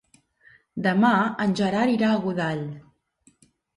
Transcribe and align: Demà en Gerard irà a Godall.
Demà 0.87 1.11
en 1.45 1.53
Gerard 1.61 1.93
irà 1.99 2.09
a 2.15 2.19
Godall. 2.25 2.65